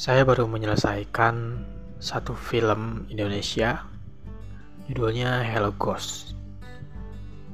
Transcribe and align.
Saya 0.00 0.24
baru 0.24 0.48
menyelesaikan 0.48 1.60
satu 2.00 2.32
film 2.32 3.04
Indonesia, 3.12 3.84
judulnya 4.88 5.44
Hello 5.44 5.76
Ghost. 5.76 6.32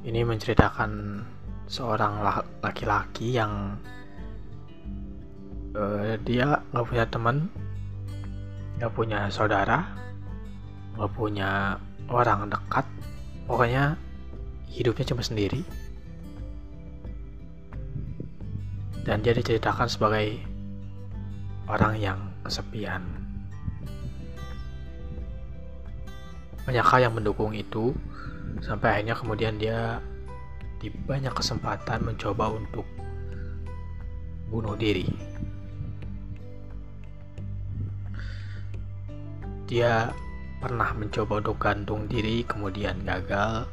Ini 0.07 0.23
menceritakan 0.23 1.19
seorang 1.67 2.23
laki-laki 2.63 3.35
yang 3.35 3.75
uh, 5.75 6.15
dia 6.23 6.63
nggak 6.71 6.87
punya 6.87 7.03
teman, 7.11 7.51
nggak 8.79 8.95
punya 8.95 9.27
saudara, 9.27 9.83
nggak 10.95 11.11
punya 11.19 11.75
orang 12.07 12.47
dekat, 12.47 12.87
pokoknya 13.43 13.99
hidupnya 14.71 15.03
cuma 15.03 15.19
sendiri. 15.19 15.67
Dan 19.03 19.19
dia 19.19 19.35
diceritakan 19.35 19.91
sebagai 19.91 20.39
orang 21.67 21.99
yang 21.99 22.26
kesepian. 22.47 23.03
Banyak 26.63 26.83
hal 26.83 26.99
yang 27.07 27.13
mendukung 27.15 27.51
itu, 27.51 27.91
sampai 28.63 28.99
akhirnya 28.99 29.15
kemudian 29.15 29.55
dia 29.59 29.99
di 30.79 30.87
banyak 30.91 31.31
kesempatan 31.35 32.03
mencoba 32.07 32.51
untuk 32.55 32.87
bunuh 34.47 34.75
diri. 34.79 35.07
Dia 39.67 40.15
pernah 40.63 40.95
mencoba 40.95 41.43
untuk 41.43 41.59
gantung 41.59 42.07
diri, 42.07 42.43
kemudian 42.47 43.03
gagal. 43.03 43.67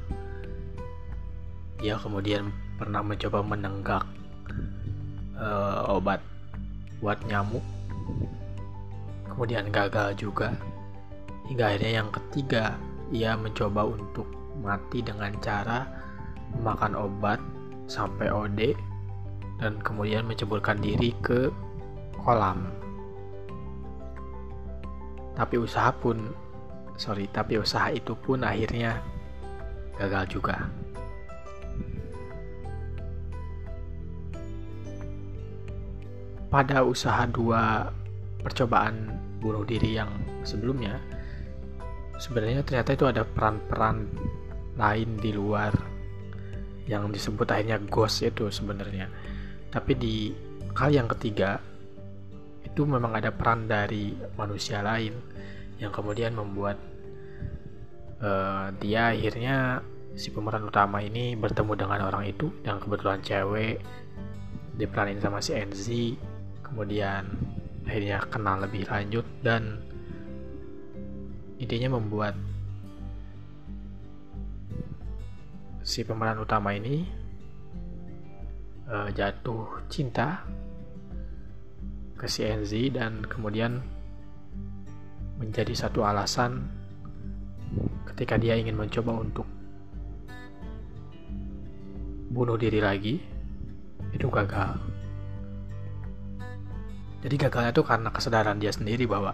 Dia 1.79 1.95
kemudian 1.99 2.51
pernah 2.79 3.03
mencoba 3.03 3.39
menenggak 3.43 4.05
uh, 5.39 5.95
obat 5.95 6.19
buat 6.99 7.19
nyamuk 7.27 7.63
kemudian 9.29 9.69
gagal 9.73 10.15
juga. 10.17 10.53
Hingga 11.49 11.65
akhirnya 11.75 11.93
yang 12.01 12.11
ketiga 12.13 12.77
ia 13.13 13.37
mencoba 13.37 13.85
untuk 13.85 14.25
mati 14.63 15.05
dengan 15.05 15.35
cara 15.45 15.85
memakan 16.57 16.95
obat 16.95 17.41
sampai 17.91 18.31
OD 18.31 18.73
dan 19.61 19.77
kemudian 19.83 20.25
menceburkan 20.25 20.81
diri 20.81 21.13
ke 21.21 21.53
kolam. 22.21 22.71
Tapi 25.35 25.59
usaha 25.59 25.91
pun 25.91 26.31
sorry 26.95 27.27
tapi 27.29 27.59
usaha 27.59 27.91
itu 27.91 28.15
pun 28.15 28.47
akhirnya 28.47 29.03
gagal 29.99 30.39
juga. 30.39 30.57
Pada 36.55 36.87
usaha 36.87 37.27
dua 37.27 37.91
percobaan 38.45 39.17
bunuh 39.41 39.65
diri 39.65 39.97
yang 39.97 40.13
sebelumnya 40.45 41.01
sebenarnya 42.19 42.63
ternyata 42.63 42.95
itu 42.95 43.05
ada 43.09 43.23
peran-peran 43.27 44.07
lain 44.79 45.11
di 45.19 45.31
luar 45.35 45.75
yang 46.85 47.09
disebut 47.09 47.49
akhirnya 47.49 47.81
ghost 47.89 48.21
itu 48.23 48.53
sebenarnya. 48.53 49.09
Tapi 49.73 49.93
di 49.97 50.17
kali 50.77 51.01
yang 51.01 51.09
ketiga 51.11 51.59
itu 52.63 52.85
memang 52.85 53.15
ada 53.17 53.31
peran 53.31 53.71
dari 53.71 54.13
manusia 54.35 54.83
lain 54.83 55.15
yang 55.79 55.91
kemudian 55.91 56.35
membuat 56.35 56.79
uh, 58.23 58.71
dia 58.79 59.15
akhirnya 59.15 59.83
si 60.15 60.31
pemeran 60.31 60.67
utama 60.67 61.03
ini 61.03 61.35
bertemu 61.35 61.73
dengan 61.75 62.07
orang 62.07 62.31
itu 62.31 62.51
yang 62.63 62.79
kebetulan 62.79 63.19
cewek 63.23 63.83
diperanin 64.79 65.19
sama 65.19 65.43
si 65.43 65.55
Enzi 65.55 66.15
kemudian 66.63 67.27
akhirnya 67.85 68.25
kenal 68.33 68.65
lebih 68.65 68.89
lanjut 68.89 69.27
dan 69.45 69.81
intinya 71.61 71.97
membuat 71.97 72.35
si 75.85 76.01
pemeran 76.01 76.41
utama 76.41 76.73
ini 76.73 77.05
uh, 78.89 79.09
jatuh 79.13 79.85
cinta 79.93 80.43
ke 82.17 82.25
si 82.25 82.45
Enzi 82.45 82.89
dan 82.89 83.21
kemudian 83.29 83.85
menjadi 85.37 85.77
satu 85.77 86.07
alasan 86.07 86.65
ketika 88.09 88.39
dia 88.39 88.57
ingin 88.57 88.79
mencoba 88.79 89.13
untuk 89.19 89.45
bunuh 92.31 92.59
diri 92.59 92.81
lagi. 92.81 93.21
Itu 94.15 94.31
gagal 94.31 94.94
jadi 97.25 97.49
gagalnya 97.49 97.73
tuh 97.73 97.89
karena 97.89 98.13
kesadaran 98.13 98.61
dia 98.61 98.69
sendiri 98.69 99.09
bahwa 99.09 99.33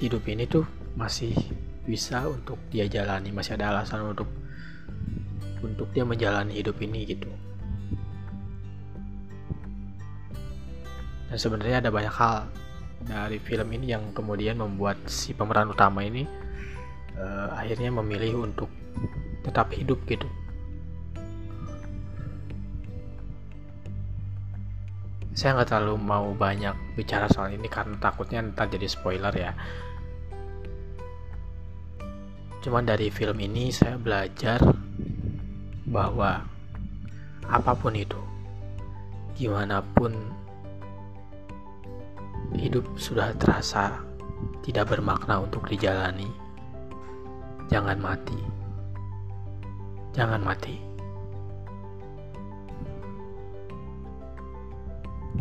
hidup 0.00 0.24
ini 0.24 0.48
tuh 0.48 0.64
masih 0.96 1.36
bisa 1.84 2.24
untuk 2.24 2.56
dia 2.72 2.88
jalani 2.88 3.28
masih 3.28 3.60
ada 3.60 3.76
alasan 3.76 4.16
untuk 4.16 4.32
untuk 5.60 5.92
dia 5.92 6.08
menjalani 6.08 6.56
hidup 6.56 6.80
ini 6.80 7.04
gitu. 7.04 7.28
Dan 11.28 11.36
sebenarnya 11.36 11.84
ada 11.84 11.90
banyak 11.92 12.14
hal 12.16 12.48
dari 13.04 13.36
film 13.36 13.68
ini 13.76 13.92
yang 13.92 14.16
kemudian 14.16 14.56
membuat 14.56 14.96
si 15.04 15.36
pemeran 15.36 15.68
utama 15.68 16.00
ini 16.00 16.24
uh, 17.20 17.52
akhirnya 17.52 17.92
memilih 17.92 18.48
untuk 18.48 18.72
tetap 19.44 19.68
hidup 19.76 20.00
gitu 20.08 20.24
saya 25.38 25.54
nggak 25.54 25.70
terlalu 25.70 26.02
mau 26.02 26.34
banyak 26.34 26.98
bicara 26.98 27.30
soal 27.30 27.54
ini 27.54 27.70
karena 27.70 27.94
takutnya 28.02 28.42
ntar 28.42 28.66
jadi 28.66 28.90
spoiler 28.90 29.30
ya. 29.30 29.54
Cuman 32.58 32.82
dari 32.82 33.06
film 33.06 33.38
ini 33.38 33.70
saya 33.70 33.94
belajar 34.02 34.58
bahwa 35.86 36.42
apa 37.46 37.72
pun 37.78 37.94
itu 37.94 38.18
gimana 39.38 39.78
pun 39.78 40.10
hidup 42.58 42.82
sudah 42.98 43.30
terasa 43.38 43.94
tidak 44.66 44.90
bermakna 44.90 45.38
untuk 45.38 45.70
dijalani 45.70 46.26
jangan 47.70 47.94
mati. 48.02 48.42
Jangan 50.18 50.42
mati 50.42 50.87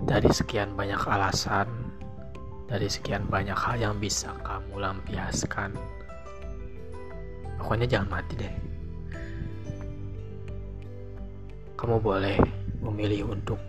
dari 0.08 0.32
sekian 0.32 0.72
banyak 0.72 1.04
alasan, 1.04 1.68
dari 2.72 2.88
sekian 2.88 3.28
banyak 3.28 3.54
hal 3.54 3.76
yang 3.76 3.96
bisa 4.00 4.32
kamu 4.40 4.80
lampiaskan, 4.80 5.76
pokoknya 7.60 7.86
jangan 7.92 8.16
mati 8.16 8.34
deh. 8.40 8.54
Kamu 11.76 12.00
boleh 12.00 12.40
memilih 12.80 13.36
untuk 13.36 13.60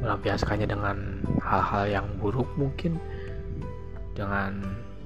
melampiaskannya 0.00 0.66
dengan 0.66 1.20
hal-hal 1.44 1.84
yang 1.86 2.06
buruk 2.18 2.48
mungkin 2.56 2.96
dengan 4.16 4.56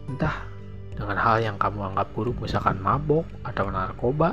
entah 0.06 0.46
dengan 0.96 1.18
hal 1.20 1.42
yang 1.44 1.60
kamu 1.60 1.92
anggap 1.92 2.08
buruk 2.16 2.38
misalkan 2.40 2.80
mabok 2.80 3.28
atau 3.44 3.68
narkoba 3.68 4.32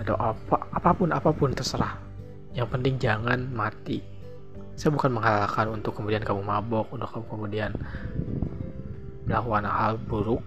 atau 0.00 0.16
apa 0.16 0.56
apa 0.72 0.90
pun 0.96 1.12
apa 1.12 1.28
pun 1.28 1.52
terserah 1.52 2.00
yang 2.56 2.64
penting 2.72 2.96
jangan 2.96 3.44
mati 3.52 4.15
saya 4.76 4.92
bukan 4.92 5.16
menghalalkan 5.16 5.72
untuk 5.72 5.96
kemudian 5.96 6.20
kamu 6.20 6.44
mabok 6.44 6.92
untuk 6.92 7.08
kamu 7.08 7.26
kemudian 7.32 7.72
melakukan 9.24 9.64
hal 9.64 9.96
buruk. 9.96 10.44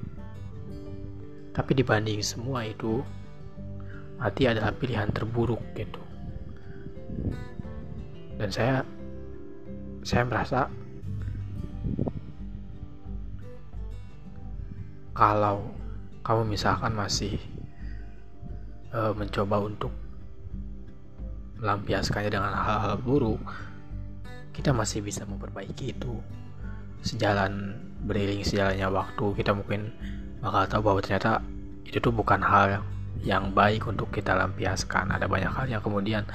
Tapi 1.57 1.71
dibanding 1.73 2.21
semua 2.21 2.63
itu 2.63 3.01
mati 4.21 4.45
adalah 4.45 4.69
pilihan 4.69 5.09
terburuk 5.09 5.59
gitu. 5.73 5.99
Dan 8.37 8.49
saya 8.53 8.85
saya 10.05 10.23
merasa 10.23 10.69
kalau 15.17 15.73
kamu 16.21 16.53
misalkan 16.53 16.93
masih 16.93 17.35
uh, 18.93 19.11
mencoba 19.17 19.57
untuk 19.57 19.91
melampiaskannya 21.59 22.31
dengan 22.31 22.55
hal-hal 22.55 22.95
buruk 23.01 23.41
kita 24.59 24.75
masih 24.75 24.99
bisa 24.99 25.23
memperbaiki 25.23 25.95
itu. 25.95 26.19
Sejalan 26.99 27.79
beriring 28.03 28.43
sejalannya 28.43 28.91
waktu 28.91 29.25
kita 29.39 29.55
mungkin 29.55 29.95
bakal 30.43 30.67
tahu 30.67 30.81
bahwa 30.83 30.99
ternyata 30.99 31.39
itu 31.87 32.03
tuh 32.03 32.11
bukan 32.11 32.43
hal 32.43 32.83
yang 33.23 33.55
baik 33.55 33.87
untuk 33.87 34.11
kita 34.11 34.35
lampiaskan. 34.35 35.15
Ada 35.15 35.31
banyak 35.31 35.47
hal 35.47 35.65
yang 35.71 35.79
kemudian 35.79 36.27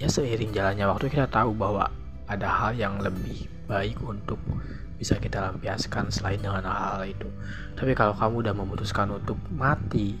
ya 0.00 0.08
seiring 0.08 0.56
jalannya 0.56 0.88
waktu 0.88 1.12
kita 1.12 1.28
tahu 1.28 1.52
bahwa 1.52 1.92
ada 2.24 2.48
hal 2.48 2.72
yang 2.72 2.96
lebih 3.04 3.44
baik 3.68 4.00
untuk 4.00 4.40
bisa 4.96 5.20
kita 5.20 5.44
lampiaskan 5.44 6.08
selain 6.08 6.40
dengan 6.40 6.64
hal-hal 6.64 7.04
itu. 7.04 7.28
Tapi 7.76 7.92
kalau 7.92 8.16
kamu 8.16 8.48
udah 8.48 8.54
memutuskan 8.56 9.12
untuk 9.12 9.36
mati 9.52 10.16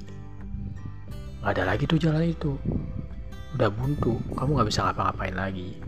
nggak 1.40 1.54
ada 1.54 1.64
lagi 1.64 1.88
tuh 1.88 1.96
jalan 1.96 2.28
itu. 2.28 2.60
Udah 3.56 3.72
buntu 3.72 4.20
kamu 4.36 4.60
nggak 4.60 4.68
bisa 4.68 4.84
ngapa-ngapain 4.84 5.32
lagi 5.32 5.80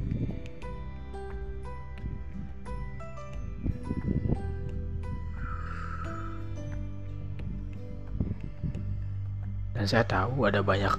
dan 9.81 9.89
saya 9.89 10.05
tahu 10.05 10.45
ada 10.45 10.61
banyak 10.61 10.93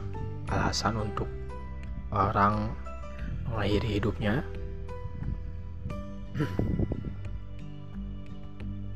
alasan 0.49 0.97
untuk 0.97 1.29
orang 2.09 2.73
mengakhiri 3.45 4.01
hidupnya. 4.01 4.41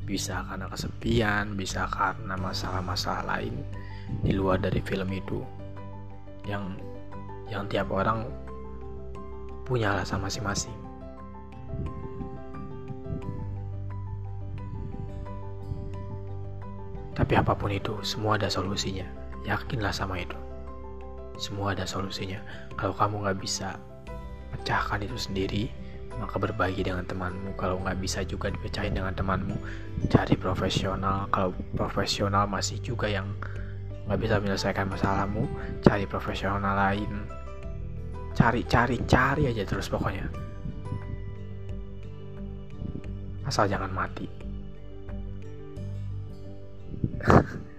Bisa 0.02 0.42
karena 0.42 0.66
kesepian 0.66 1.54
bisa 1.54 1.86
karena 1.86 2.34
masalah-masalah 2.34 3.30
lain 3.30 3.62
di 4.26 4.34
luar 4.34 4.58
dari 4.58 4.82
film 4.82 5.06
itu. 5.14 5.38
Yang 6.50 6.82
yang 7.46 7.70
tiap 7.70 7.86
orang 7.94 8.26
punya 9.62 9.94
alasan 9.94 10.18
masing-masing. 10.18 10.74
Tapi 17.14 17.38
apa 17.38 17.54
pun 17.54 17.70
itu 17.70 17.94
semua 18.02 18.34
ada 18.34 18.50
solusinya 18.50 19.25
yakinlah 19.46 19.94
sama 19.94 20.18
itu 20.18 20.36
semua 21.36 21.76
ada 21.76 21.84
solusinya. 21.84 22.40
Kalau 22.76 22.96
kamu 22.96 23.24
nggak 23.24 23.38
bisa 23.40 23.76
pecahkan 24.56 25.04
itu 25.04 25.16
sendiri, 25.16 25.68
maka 26.16 26.40
berbagi 26.40 26.80
dengan 26.84 27.04
temanmu. 27.04 27.56
Kalau 27.60 27.76
nggak 27.84 28.00
bisa 28.00 28.24
juga 28.24 28.48
dipecahin 28.48 28.96
dengan 28.96 29.12
temanmu, 29.12 29.56
cari 30.08 30.34
profesional. 30.36 31.28
Kalau 31.28 31.52
profesional 31.76 32.48
masih 32.48 32.80
juga 32.80 33.08
yang 33.08 33.28
nggak 34.08 34.20
bisa 34.20 34.40
menyelesaikan 34.40 34.88
masalahmu, 34.88 35.44
cari 35.84 36.08
profesional 36.08 36.72
lain. 36.72 37.12
Cari, 38.36 38.64
cari, 38.68 39.00
cari 39.08 39.48
aja 39.48 39.64
terus 39.64 39.88
pokoknya. 39.88 40.28
Asal 43.48 43.68
jangan 43.70 43.92
mati. 43.92 44.28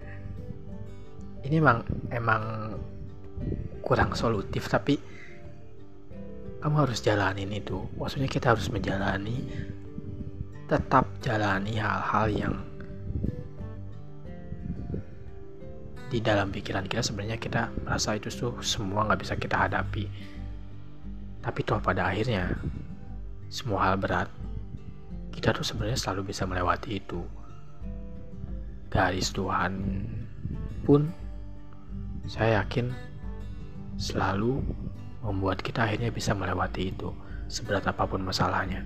Ini 1.47 1.63
emang 1.63 1.79
emang 2.11 2.43
kurang 3.79 4.11
solutif 4.19 4.67
tapi 4.67 4.99
kamu 6.59 6.75
harus 6.83 6.99
jalanin 6.99 7.47
itu. 7.55 7.87
Maksudnya 7.95 8.27
kita 8.27 8.51
harus 8.51 8.67
menjalani 8.67 9.47
tetap 10.67 11.07
jalani 11.23 11.79
hal-hal 11.79 12.27
yang 12.27 12.55
di 16.11 16.19
dalam 16.19 16.51
pikiran 16.51 16.83
kita 16.83 16.99
sebenarnya 16.99 17.39
kita 17.39 17.71
merasa 17.87 18.19
itu 18.19 18.27
tuh 18.27 18.59
semua 18.59 19.07
nggak 19.07 19.23
bisa 19.23 19.39
kita 19.39 19.55
hadapi. 19.55 20.03
Tapi 21.39 21.59
toh 21.63 21.79
pada 21.79 22.11
akhirnya 22.11 22.59
semua 23.47 23.87
hal 23.87 23.95
berat 23.95 24.27
kita 25.31 25.55
tuh 25.55 25.63
sebenarnya 25.63 25.95
selalu 25.95 26.35
bisa 26.35 26.43
melewati 26.43 26.99
itu. 26.99 27.23
Garis 28.91 29.31
Tuhan 29.31 30.03
pun 30.83 31.07
saya 32.27 32.61
yakin 32.61 32.91
selalu 33.95 34.59
membuat 35.23 35.63
kita 35.63 35.87
akhirnya 35.87 36.11
bisa 36.11 36.35
melewati 36.35 36.91
itu 36.91 37.09
seberat 37.47 37.87
apa 37.87 38.03
pun 38.03 38.21
masalahnya. 38.21 38.83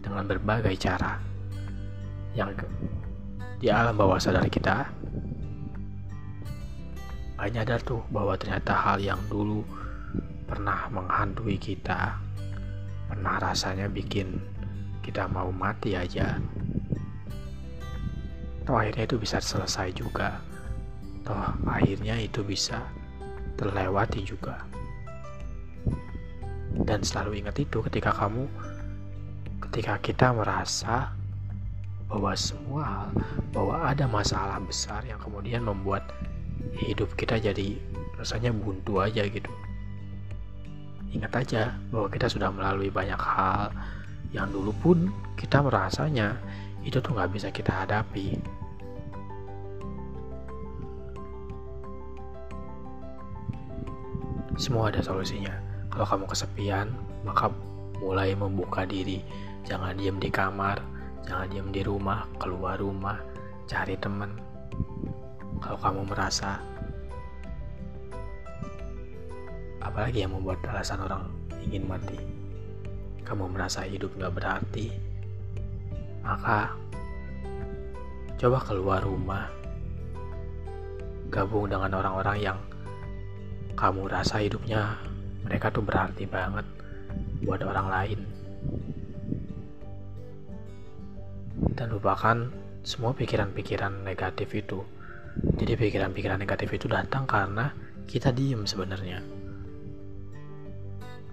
Dengan 0.00 0.24
berbagai 0.24 0.78
cara 0.80 1.20
yang 2.32 2.54
di 3.60 3.68
alam 3.68 3.98
bawah 3.98 4.16
sadar 4.16 4.46
kita 4.48 4.88
hanya 7.42 7.66
ada 7.66 7.76
tuh 7.82 8.00
bahwa 8.08 8.38
ternyata 8.38 8.72
hal 8.72 9.02
yang 9.02 9.20
dulu 9.28 9.66
pernah 10.46 10.88
menghantui 10.88 11.56
kita 11.58 12.16
pernah 13.10 13.36
rasanya 13.42 13.90
bikin 13.90 14.38
kita 15.02 15.26
mau 15.26 15.50
mati 15.50 15.98
aja 15.98 16.38
toh 18.64 18.76
akhirnya 18.78 19.08
itu 19.08 19.16
bisa 19.18 19.40
selesai 19.40 19.90
juga 19.96 20.38
toh 21.24 21.54
akhirnya 21.68 22.16
itu 22.18 22.40
bisa 22.44 22.80
terlewati 23.60 24.24
juga. 24.24 24.64
Dan 26.80 27.04
selalu 27.04 27.44
ingat 27.44 27.60
itu 27.60 27.82
ketika 27.84 28.14
kamu 28.14 28.46
ketika 29.70 30.00
kita 30.02 30.26
merasa 30.34 31.12
bahwa 32.10 32.34
semua 32.34 33.06
bahwa 33.54 33.86
ada 33.86 34.10
masalah 34.10 34.58
besar 34.58 35.06
yang 35.06 35.20
kemudian 35.22 35.62
membuat 35.62 36.10
hidup 36.74 37.14
kita 37.14 37.38
jadi 37.38 37.78
rasanya 38.18 38.50
buntu 38.50 38.98
aja 38.98 39.22
gitu. 39.28 39.52
Ingat 41.10 41.32
aja 41.46 41.62
bahwa 41.90 42.10
kita 42.10 42.26
sudah 42.30 42.50
melalui 42.50 42.90
banyak 42.90 43.18
hal 43.18 43.70
yang 44.30 44.46
dulu 44.50 44.70
pun 44.78 44.98
kita 45.34 45.58
merasanya 45.62 46.38
itu 46.86 47.02
tuh 47.02 47.12
nggak 47.14 47.30
bisa 47.34 47.48
kita 47.50 47.84
hadapi 47.84 48.38
Semua 54.60 54.92
ada 54.92 55.00
solusinya. 55.00 55.56
Kalau 55.88 56.04
kamu 56.04 56.24
kesepian, 56.28 56.92
maka 57.24 57.48
mulai 57.96 58.36
membuka 58.36 58.84
diri. 58.84 59.24
Jangan 59.64 59.96
diam 59.96 60.20
di 60.20 60.28
kamar, 60.28 60.84
jangan 61.24 61.48
diam 61.48 61.72
di 61.72 61.80
rumah, 61.80 62.28
keluar 62.36 62.76
rumah, 62.76 63.16
cari 63.64 63.96
teman. 63.96 64.36
Kalau 65.64 65.80
kamu 65.80 66.12
merasa 66.12 66.60
apalagi 69.80 70.28
yang 70.28 70.36
membuat 70.36 70.60
alasan 70.68 71.08
orang 71.08 71.24
ingin 71.64 71.88
mati, 71.88 72.20
kamu 73.24 73.48
merasa 73.48 73.88
hidup 73.88 74.12
gak 74.20 74.36
berarti, 74.36 74.92
maka 76.20 76.76
coba 78.36 78.60
keluar 78.60 79.00
rumah, 79.00 79.48
gabung 81.32 81.64
dengan 81.64 81.96
orang-orang 81.96 82.38
yang 82.44 82.58
kamu 83.80 84.12
rasa 84.12 84.44
hidupnya 84.44 85.00
mereka 85.48 85.72
tuh 85.72 85.80
berarti 85.80 86.28
banget 86.28 86.68
buat 87.40 87.64
orang 87.64 87.88
lain. 87.88 88.20
Dan 91.72 91.96
lupakan 91.96 92.52
semua 92.84 93.16
pikiran-pikiran 93.16 94.04
negatif 94.04 94.52
itu. 94.52 94.84
Jadi 95.56 95.80
pikiran-pikiran 95.80 96.36
negatif 96.36 96.68
itu 96.76 96.92
datang 96.92 97.24
karena 97.24 97.72
kita 98.04 98.28
diem 98.36 98.68
sebenarnya. 98.68 99.24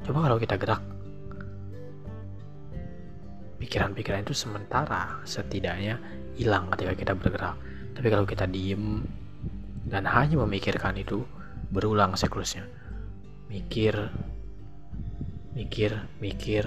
Coba 0.07 0.31
kalau 0.31 0.39
kita 0.39 0.55
gerak 0.55 0.79
pikiran-pikiran 3.59 4.23
itu 4.23 4.31
sementara 4.31 5.19
setidaknya 5.27 5.99
hilang 6.39 6.71
ketika 6.71 6.93
kita 6.95 7.13
bergerak. 7.17 7.59
Tapi 7.91 8.07
kalau 8.07 8.23
kita 8.23 8.47
diem 8.47 9.03
dan 9.91 10.07
hanya 10.07 10.39
memikirkan 10.47 10.95
itu 10.95 11.27
berulang 11.71 12.15
siklusnya. 12.15 12.65
Mikir 13.47 14.11
mikir 15.57 15.97
mikir 16.21 16.63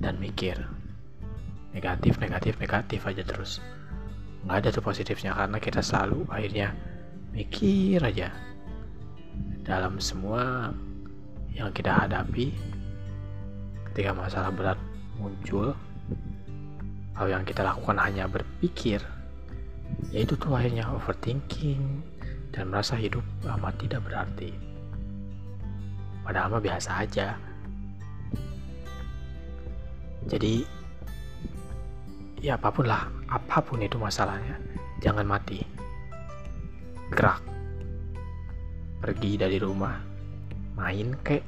dan 0.00 0.18
mikir. 0.18 0.58
Negatif 1.72 2.18
negatif 2.18 2.58
negatif 2.58 3.00
aja 3.06 3.22
terus. 3.22 3.62
Nggak 4.44 4.56
ada 4.64 4.68
tuh 4.74 4.84
positifnya 4.84 5.32
karena 5.36 5.58
kita 5.60 5.80
selalu 5.84 6.26
akhirnya 6.28 6.74
mikir 7.30 8.02
aja. 8.02 8.32
Dalam 9.62 10.00
semua 10.00 10.72
yang 11.52 11.70
kita 11.74 12.06
hadapi 12.06 12.54
ketika 13.92 14.14
masalah 14.14 14.54
berat 14.54 14.78
muncul 15.18 15.74
hal 17.18 17.26
yang 17.26 17.42
kita 17.42 17.66
lakukan 17.66 17.98
hanya 17.98 18.30
berpikir 18.30 19.02
yaitu 20.14 20.38
tuh 20.38 20.54
akhirnya 20.54 20.86
overthinking 20.86 22.06
dan 22.52 22.72
merasa 22.72 22.96
hidup 22.96 23.22
amat 23.44 23.74
tidak 23.80 24.00
berarti. 24.04 24.50
Padahal 26.24 26.52
mah 26.52 26.62
biasa 26.62 26.90
aja. 27.04 27.36
Jadi 30.28 30.60
ya 32.44 32.60
apa 32.60 32.68
pun 32.68 32.84
lah, 32.84 33.08
apa 33.32 33.64
pun 33.64 33.80
itu 33.80 33.96
masalahnya, 33.96 34.60
jangan 35.00 35.24
mati. 35.24 35.64
Gerak. 37.08 37.40
Pergi 38.98 39.40
dari 39.40 39.56
rumah, 39.56 39.96
main 40.76 41.16
kek, 41.24 41.40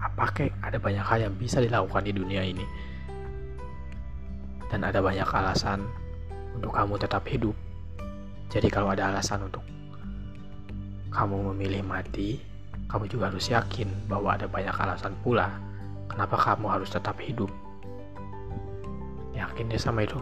apa 0.00 0.26
kek, 0.32 0.52
ada 0.64 0.80
banyak 0.80 1.04
hal 1.04 1.30
yang 1.30 1.34
bisa 1.38 1.62
dilakukan 1.62 2.02
di 2.02 2.12
dunia 2.16 2.42
ini. 2.42 2.66
Dan 4.66 4.82
ada 4.82 4.98
banyak 4.98 5.28
alasan 5.28 5.86
untuk 6.58 6.74
kamu 6.74 6.98
tetap 6.98 7.22
hidup. 7.30 7.54
Jadi 8.50 8.66
kalau 8.72 8.90
ada 8.90 9.14
alasan 9.14 9.46
untuk 9.46 9.62
kamu 11.16 11.56
memilih 11.56 11.80
mati, 11.80 12.36
kamu 12.92 13.08
juga 13.08 13.32
harus 13.32 13.48
yakin 13.48 13.88
bahwa 14.04 14.36
ada 14.36 14.44
banyak 14.44 14.76
alasan 14.76 15.16
pula 15.24 15.48
kenapa 16.12 16.36
kamu 16.36 16.68
harus 16.68 16.92
tetap 16.92 17.16
hidup. 17.16 17.48
Yakin 19.32 19.72
deh 19.72 19.80
sama 19.80 20.04
itu. 20.04 20.20